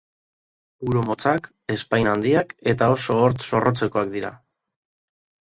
[0.87, 4.35] Buru-motzak, ezpain-handiak eta oso hortz zorrotzekoak dira.